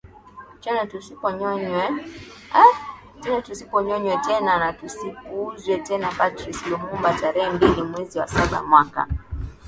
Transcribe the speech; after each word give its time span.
tena 0.63 0.81
tusinyonywe 0.91 1.83
tena 4.27 4.53
na 4.61 4.69
tusipuuzwe 4.79 5.75
tenaPatrice 5.87 6.63
Lumumba 6.69 7.09
tarehe 7.21 7.47
mbili 7.55 7.81
mwezi 7.83 8.15
wa 8.19 8.27
saba 8.33 8.57
mwaka 8.69 9.01